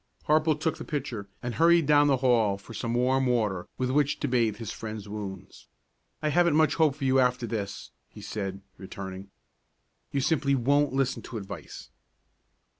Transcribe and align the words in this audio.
Harple 0.27 0.59
took 0.59 0.77
the 0.79 0.83
pitcher 0.83 1.27
and 1.43 1.53
hurried 1.53 1.85
down 1.85 2.07
the 2.07 2.17
hall 2.25 2.57
for 2.57 2.73
some 2.73 2.95
warm 2.95 3.27
water 3.27 3.67
with 3.77 3.91
which 3.91 4.19
to 4.21 4.27
bathe 4.27 4.55
his 4.57 4.71
friend's 4.71 5.07
wounds. 5.07 5.67
"I 6.23 6.29
haven't 6.29 6.55
much 6.55 6.73
hope 6.73 6.95
for 6.95 7.03
you 7.05 7.19
after 7.19 7.45
this," 7.45 7.91
he 8.09 8.23
said, 8.23 8.61
returning. 8.79 9.29
"You 10.11 10.19
simply 10.21 10.55
won't 10.55 10.91
listen 10.91 11.21
to 11.21 11.37
advice." 11.37 11.91